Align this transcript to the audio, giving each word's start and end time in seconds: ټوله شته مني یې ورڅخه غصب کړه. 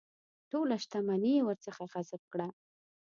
ټوله 0.49 0.75
شته 0.83 0.97
مني 1.07 1.31
یې 1.37 1.41
ورڅخه 1.47 1.83
غصب 1.91 2.21
کړه. 2.31 2.47